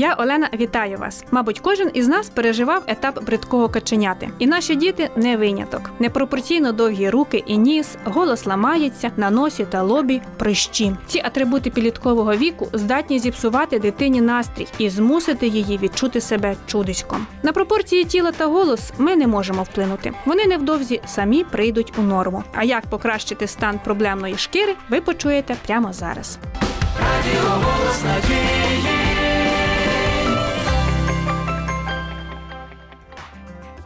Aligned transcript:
Я 0.00 0.14
Олена 0.14 0.48
вітаю 0.54 0.98
вас. 0.98 1.24
Мабуть, 1.30 1.60
кожен 1.60 1.90
із 1.94 2.08
нас 2.08 2.30
переживав 2.30 2.82
етап 2.86 3.24
бридкого 3.24 3.68
каченяти, 3.68 4.30
і 4.38 4.46
наші 4.46 4.74
діти 4.74 5.10
не 5.16 5.36
виняток. 5.36 5.90
Непропорційно 5.98 6.72
довгі 6.72 7.10
руки 7.10 7.44
і 7.46 7.56
ніс, 7.56 7.96
голос 8.04 8.46
ламається 8.46 9.10
на 9.16 9.30
носі 9.30 9.66
та 9.70 9.82
лобі 9.82 10.22
прищі. 10.38 10.96
Ці 11.06 11.20
атрибути 11.24 11.70
підліткового 11.70 12.34
віку 12.34 12.68
здатні 12.72 13.18
зіпсувати 13.18 13.78
дитині 13.78 14.20
настрій 14.20 14.66
і 14.78 14.88
змусити 14.88 15.46
її 15.46 15.78
відчути 15.78 16.20
себе 16.20 16.56
чудиськом. 16.66 17.26
На 17.42 17.52
пропорції 17.52 18.04
тіла 18.04 18.32
та 18.32 18.46
голос 18.46 18.92
ми 18.98 19.16
не 19.16 19.26
можемо 19.26 19.62
вплинути. 19.62 20.12
Вони 20.26 20.46
невдовзі 20.46 21.00
самі 21.06 21.44
прийдуть 21.44 21.92
у 21.98 22.02
норму. 22.02 22.44
А 22.54 22.64
як 22.64 22.86
покращити 22.86 23.46
стан 23.46 23.80
проблемної 23.84 24.36
шкіри, 24.36 24.74
ви 24.90 25.00
почуєте 25.00 25.56
прямо 25.66 25.92
зараз. 25.92 26.38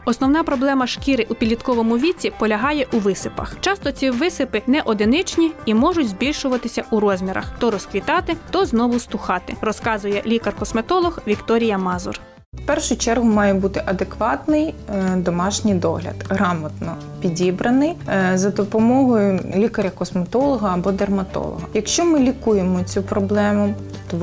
Основна 0.07 0.43
проблема 0.43 0.87
шкіри 0.87 1.25
у 1.29 1.35
підлітковому 1.35 1.97
віці 1.97 2.31
полягає 2.39 2.87
у 2.93 2.97
висипах. 2.97 3.57
Часто 3.59 3.91
ці 3.91 4.09
висипи 4.09 4.61
не 4.67 4.81
одиничні 4.81 5.51
і 5.65 5.73
можуть 5.73 6.07
збільшуватися 6.07 6.83
у 6.91 6.99
розмірах, 6.99 7.51
то 7.59 7.71
розквітати, 7.71 8.35
то 8.51 8.65
знову 8.65 8.99
стухати, 8.99 9.55
розказує 9.61 10.23
лікар-косметолог 10.25 11.19
Вікторія 11.27 11.77
Мазур. 11.77 12.19
В 12.53 12.65
першу 12.65 12.97
чергу 12.97 13.25
має 13.25 13.53
бути 13.53 13.83
адекватний 13.85 14.73
е, 14.89 15.15
домашній 15.15 15.73
догляд, 15.73 16.15
грамотно 16.29 16.95
підібраний 17.21 17.93
е, 18.09 18.31
за 18.37 18.49
допомогою 18.49 19.39
лікаря-косметолога 19.55 20.73
або 20.73 20.91
дерматолога. 20.91 21.67
Якщо 21.73 22.05
ми 22.05 22.19
лікуємо 22.19 22.83
цю 22.83 23.03
проблему, 23.03 23.73
то 24.11 24.17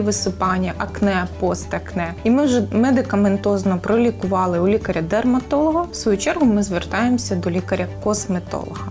висипання, 0.00 0.72
акне, 0.78 1.26
постакне, 1.40 2.14
і 2.24 2.30
ми 2.30 2.44
вже 2.44 2.62
медикаментозно 2.72 3.78
пролікували 3.78 4.60
у 4.60 4.68
лікаря-дерматолога, 4.68 5.82
в 5.82 5.96
свою 5.96 6.18
чергу 6.18 6.46
ми 6.46 6.62
звертаємося 6.62 7.34
до 7.34 7.50
лікаря-косметолога. 7.50 8.88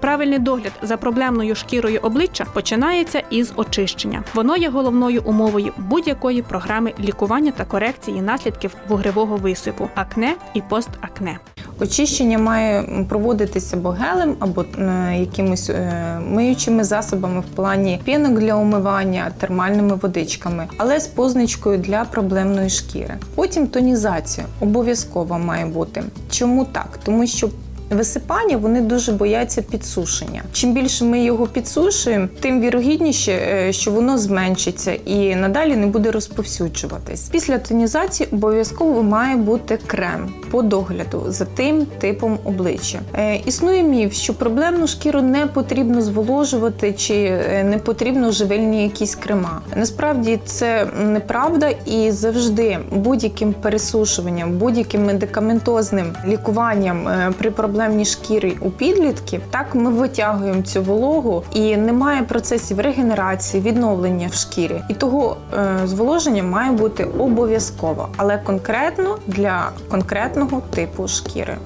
Правильний 0.00 0.38
догляд 0.38 0.72
за 0.82 0.96
проблемною 0.96 1.54
шкірою 1.54 2.00
обличчя 2.02 2.44
починається 2.44 3.22
із 3.30 3.52
очищення. 3.56 4.24
Воно 4.34 4.56
є 4.56 4.68
головною 4.70 5.22
умовою 5.24 5.72
будь-якої 5.76 6.42
програми 6.42 6.92
лікування 7.00 7.50
та 7.50 7.64
корекції 7.64 8.22
наслідків 8.22 8.74
вугревого 8.88 9.36
висипу, 9.36 9.88
акне 9.94 10.34
і 10.54 10.60
постакне. 10.60 11.38
Очищення 11.80 12.38
має 12.38 12.82
проводитися 13.08 13.76
або 13.76 13.88
гелем, 13.88 14.36
або 14.38 14.64
е, 14.78 15.16
якимись 15.20 15.70
е, 15.70 16.20
миючими 16.30 16.84
засобами 16.84 17.40
в 17.40 17.56
плані 17.56 18.00
пінок 18.04 18.38
для 18.38 18.54
умивання, 18.54 19.30
термальними 19.38 19.94
водичками, 19.94 20.66
але 20.76 21.00
з 21.00 21.06
позначкою 21.06 21.78
для 21.78 22.04
проблемної 22.04 22.70
шкіри. 22.70 23.14
Потім 23.34 23.66
тонізація 23.66 24.46
обов'язково 24.60 25.38
має 25.38 25.66
бути. 25.66 26.02
Чому 26.30 26.64
так? 26.64 26.98
Тому 27.04 27.26
що 27.26 27.48
Висипання 27.94 28.56
вони 28.56 28.80
дуже 28.80 29.12
бояться 29.12 29.62
підсушення. 29.62 30.42
Чим 30.52 30.74
більше 30.74 31.04
ми 31.04 31.24
його 31.24 31.46
підсушуємо, 31.46 32.28
тим 32.40 32.60
вірогідніше, 32.60 33.32
е, 33.32 33.72
що 33.72 33.90
воно 33.90 34.18
зменшиться 34.18 34.92
і 34.92 35.36
надалі 35.36 35.76
не 35.76 35.86
буде 35.86 36.10
розповсюджуватись. 36.10 37.28
Після 37.28 37.58
тонізації 37.58 38.28
обов'язково 38.32 39.02
має 39.02 39.36
бути 39.36 39.78
крем 39.86 40.32
по 40.50 40.62
догляду 40.62 41.24
за 41.28 41.44
тим 41.44 41.86
типом 41.86 42.38
обличчя. 42.44 42.98
Е, 43.14 43.36
існує 43.36 43.82
міф, 43.82 44.12
що 44.12 44.34
проблемну 44.34 44.86
шкіру 44.86 45.22
не 45.22 45.46
потрібно 45.46 46.02
зволожувати 46.02 46.92
чи 46.92 47.14
е, 47.14 47.64
не 47.64 47.78
потрібно 47.78 48.32
живильні 48.32 48.82
якісь 48.82 49.14
крема. 49.14 49.60
Насправді 49.76 50.38
це 50.44 50.86
неправда, 51.00 51.68
і 51.86 52.10
завжди 52.10 52.78
будь-яким 52.92 53.52
пересушуванням, 53.52 54.52
будь-яким 54.52 55.04
медикаментозним 55.04 56.06
лікуванням 56.26 57.08
при 57.38 57.50
проблемній 57.84 58.04
шкірі 58.04 58.56
у 58.60 58.70
підлітків, 58.70 59.40
так 59.50 59.74
ми 59.74 59.90
витягуємо 59.90 60.62
цю 60.62 60.82
вологу 60.82 61.44
і 61.52 61.76
немає 61.76 62.22
процесів 62.22 62.80
регенерації, 62.80 63.62
відновлення 63.62 64.28
в 64.28 64.34
шкірі. 64.34 64.82
І 64.88 64.94
того 64.94 65.36
е, 65.54 65.78
зволоження 65.84 66.42
має 66.42 66.72
бути 66.72 67.04
обов'язково, 67.04 68.08
але 68.16 68.38
конкретно 68.38 69.18
для 69.26 69.70
конкретного 69.90 70.62
типу 70.74 71.08
шкіри. 71.08 71.56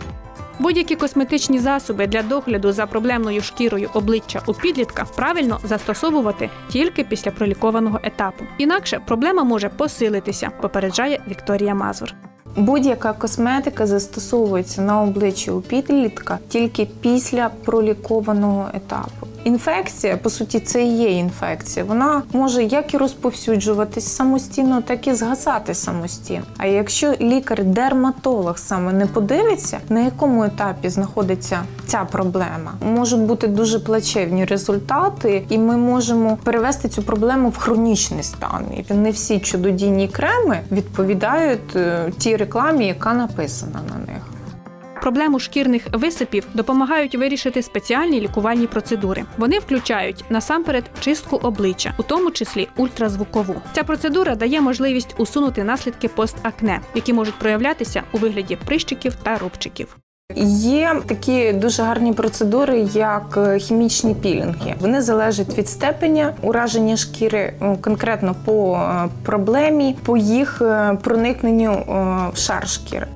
Будь-які 0.58 0.96
косметичні 0.96 1.58
засоби 1.58 2.06
для 2.06 2.22
догляду 2.22 2.72
за 2.72 2.86
проблемною 2.86 3.40
шкірою 3.40 3.90
обличчя 3.94 4.40
у 4.46 4.54
підлітка 4.54 5.04
правильно 5.16 5.58
застосовувати 5.64 6.50
тільки 6.70 7.04
після 7.04 7.30
пролікованого 7.30 8.00
етапу. 8.02 8.44
Інакше 8.58 9.00
проблема 9.06 9.44
може 9.44 9.68
посилитися, 9.68 10.50
попереджає 10.60 11.20
Вікторія 11.28 11.74
Мазур. 11.74 12.14
Будь-яка 12.56 13.12
косметика 13.12 13.86
застосовується 13.86 14.82
на 14.82 15.02
обличчі 15.02 15.50
у 15.50 15.60
підлітка 15.60 16.38
тільки 16.48 16.88
після 17.00 17.50
пролікованого 17.64 18.68
етапу. 18.74 19.26
Інфекція, 19.48 20.16
по 20.16 20.30
суті, 20.30 20.60
це 20.60 20.84
і 20.84 20.96
є 20.96 21.10
інфекція. 21.10 21.84
Вона 21.84 22.22
може 22.32 22.64
як 22.64 22.94
і 22.94 22.96
розповсюджуватись 22.96 24.06
самостійно, 24.06 24.82
так 24.82 25.06
і 25.06 25.14
згасати 25.14 25.74
самостійно. 25.74 26.42
А 26.58 26.66
якщо 26.66 27.14
лікар-дерматолог 27.20 28.58
саме 28.58 28.92
не 28.92 29.06
подивиться, 29.06 29.78
на 29.88 30.00
якому 30.00 30.44
етапі 30.44 30.88
знаходиться 30.88 31.58
ця 31.86 32.04
проблема, 32.04 32.72
можуть 32.92 33.20
бути 33.20 33.46
дуже 33.46 33.78
плачевні 33.78 34.44
результати, 34.44 35.44
і 35.48 35.58
ми 35.58 35.76
можемо 35.76 36.38
перевести 36.44 36.88
цю 36.88 37.02
проблему 37.02 37.48
в 37.48 37.56
хронічний 37.56 38.22
стан. 38.22 38.64
І 38.76 38.94
не 38.94 39.10
всі 39.10 39.38
чудодійні 39.38 40.08
креми 40.08 40.60
відповідають 40.72 41.76
е, 41.76 42.12
тій 42.18 42.36
рекламі, 42.36 42.86
яка 42.86 43.14
написана 43.14 43.80
на 43.88 43.98
них. 44.06 44.07
Проблему 45.00 45.38
шкірних 45.38 45.86
висипів 45.92 46.46
допомагають 46.54 47.14
вирішити 47.14 47.62
спеціальні 47.62 48.20
лікувальні 48.20 48.66
процедури. 48.66 49.24
Вони 49.36 49.58
включають 49.58 50.24
насамперед 50.30 50.84
чистку 51.00 51.36
обличчя, 51.36 51.94
у 51.98 52.02
тому 52.02 52.30
числі 52.30 52.68
ультразвукову. 52.76 53.54
Ця 53.72 53.84
процедура 53.84 54.34
дає 54.34 54.60
можливість 54.60 55.14
усунути 55.18 55.64
наслідки 55.64 56.08
постакне, 56.08 56.80
які 56.94 57.12
можуть 57.12 57.38
проявлятися 57.38 58.02
у 58.12 58.18
вигляді 58.18 58.58
прищиків 58.66 59.14
та 59.14 59.38
рубчиків. 59.38 59.96
Є 60.36 60.96
такі 61.06 61.52
дуже 61.52 61.82
гарні 61.82 62.12
процедури, 62.12 62.80
як 62.92 63.34
е, 63.36 63.58
хімічні 63.58 64.14
пілінги. 64.14 64.74
Вони 64.80 65.02
залежать 65.02 65.58
від 65.58 65.68
степеня 65.68 66.34
ураження 66.42 66.96
шкіри, 66.96 67.38
е, 67.38 67.76
конкретно 67.80 68.34
по 68.44 68.76
е, 68.76 69.08
проблемі, 69.22 69.96
по 70.04 70.16
їх 70.16 70.62
проникненню 71.02 71.84
в 72.34 72.38
шар 72.38 72.68
шкіри. 72.68 73.06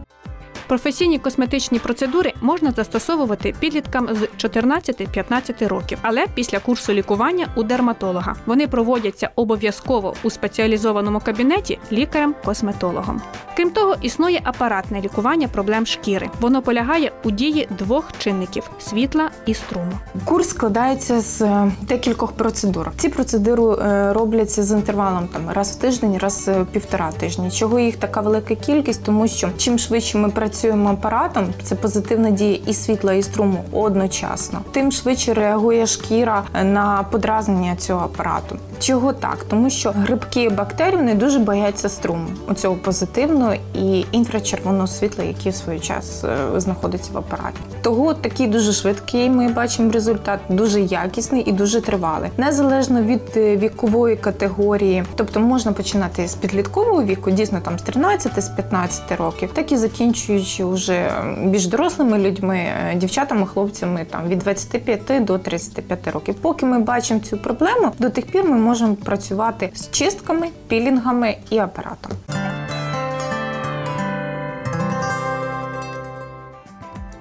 Професійні 0.72 1.18
косметичні 1.18 1.78
процедури 1.78 2.32
можна 2.40 2.70
застосовувати 2.70 3.54
підліткам 3.60 4.08
з 4.14 4.44
14-15 4.44 5.68
років, 5.68 5.98
але 6.02 6.26
після 6.34 6.58
курсу 6.58 6.92
лікування 6.92 7.48
у 7.56 7.62
дерматолога 7.62 8.36
вони 8.46 8.68
проводяться 8.68 9.30
обов'язково 9.36 10.14
у 10.22 10.30
спеціалізованому 10.30 11.20
кабінеті 11.20 11.78
лікарем-косметологом. 11.92 13.20
Крім 13.56 13.70
того, 13.70 13.96
існує 14.02 14.40
апаратне 14.44 15.00
лікування 15.00 15.48
проблем 15.48 15.86
шкіри. 15.86 16.30
Воно 16.40 16.62
полягає 16.62 17.12
у 17.24 17.30
дії 17.30 17.68
двох 17.78 18.12
чинників 18.18 18.70
світла 18.80 19.30
і 19.46 19.54
струму. 19.54 19.92
Курс 20.24 20.48
складається 20.48 21.20
з 21.20 21.42
е, 21.42 21.72
декількох 21.82 22.32
процедур. 22.32 22.90
Ці 22.96 23.08
процедури 23.08 23.82
е, 23.82 24.12
робляться 24.12 24.62
з 24.62 24.70
інтервалом 24.70 25.28
там 25.32 25.50
раз 25.50 25.76
в 25.76 25.80
тиждень, 25.80 26.18
раз 26.18 26.48
в 26.48 26.64
півтора 26.64 27.12
тижні. 27.12 27.50
Чого 27.50 27.78
їх 27.78 27.96
така 27.96 28.20
велика 28.20 28.54
кількість, 28.54 29.04
тому 29.04 29.28
що 29.28 29.50
чим 29.56 29.78
швидше 29.78 30.18
ми 30.18 30.28
працюємо 30.28 30.61
апаратом, 30.70 31.46
це 31.62 31.74
позитивна 31.74 32.30
дія 32.30 32.58
і 32.66 32.74
світла, 32.74 33.12
і 33.12 33.22
струму 33.22 33.64
одночасно, 33.72 34.60
тим 34.72 34.92
швидше 34.92 35.34
реагує 35.34 35.86
шкіра 35.86 36.42
на 36.62 37.04
подразнення 37.10 37.76
цього 37.76 38.00
апарату. 38.00 38.56
Чого 38.82 39.12
так? 39.12 39.44
Тому 39.48 39.70
що 39.70 39.90
грибки 39.90 40.48
бактерії 40.48 40.96
вони 40.96 41.14
дуже 41.14 41.38
бояться 41.38 41.88
струму 41.88 42.26
оцього 42.48 42.74
позитивного 42.74 43.54
і 43.74 44.04
інфрачервоного 44.12 44.86
світла, 44.86 45.24
який 45.24 45.52
в 45.52 45.54
свій 45.54 45.80
час 45.80 46.24
е, 46.24 46.60
знаходиться 46.60 47.10
в 47.12 47.18
апараті. 47.18 47.58
Того 47.82 48.14
такий 48.14 48.46
дуже 48.46 48.72
швидкий. 48.72 49.30
Ми 49.30 49.48
бачимо 49.48 49.92
результат, 49.92 50.40
дуже 50.48 50.80
якісний 50.80 51.42
і 51.46 51.52
дуже 51.52 51.80
тривалий, 51.80 52.30
незалежно 52.36 53.02
від 53.02 53.20
е, 53.36 53.56
вікової 53.56 54.16
категорії. 54.16 55.04
Тобто 55.14 55.40
можна 55.40 55.72
починати 55.72 56.28
з 56.28 56.34
підліткового 56.34 57.02
віку, 57.02 57.30
дійсно 57.30 57.60
там 57.60 57.78
з 57.78 57.82
13 57.82 58.44
з 58.44 58.48
15 58.48 59.12
років, 59.18 59.50
так 59.52 59.72
і 59.72 59.76
закінчуючи 59.76 60.64
вже 60.64 61.10
більш 61.44 61.66
дорослими 61.66 62.18
людьми, 62.18 62.56
е, 62.56 62.94
дівчатами, 62.94 63.46
хлопцями 63.46 64.06
там 64.10 64.28
від 64.28 64.38
25 64.38 65.24
до 65.24 65.38
35 65.38 66.08
років. 66.08 66.34
Поки 66.34 66.66
ми 66.66 66.78
бачимо 66.78 67.20
цю 67.20 67.38
проблему, 67.38 67.92
до 67.98 68.10
тих 68.10 68.26
пір 68.26 68.44
ми 68.44 68.50
можемо 68.56 68.71
можемо 68.72 68.94
працювати 68.94 69.70
з 69.74 69.90
чистками, 69.90 70.48
пілінгами 70.68 71.36
і 71.50 71.58
апаратом. 71.58 72.12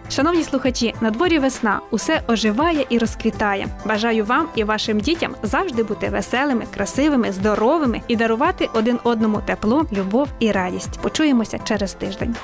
Шановні 0.10 0.44
слухачі, 0.44 0.96
на 1.02 1.12
дворі 1.12 1.40
весна 1.40 1.80
усе 1.92 2.22
оживає 2.28 2.86
і 2.90 2.98
розквітає. 2.98 3.68
Бажаю 3.86 4.26
вам 4.26 4.48
і 4.56 4.64
вашим 4.64 5.00
дітям 5.00 5.36
завжди 5.44 5.84
бути 5.84 6.10
веселими, 6.10 6.66
красивими, 6.74 7.32
здоровими 7.32 8.02
і 8.08 8.16
дарувати 8.16 8.70
один 8.74 9.00
одному 9.04 9.42
тепло, 9.46 9.86
любов 9.94 10.28
і 10.40 10.52
радість. 10.52 11.00
Почуємося 11.02 11.60
через 11.60 11.94
тиждень. 11.94 12.36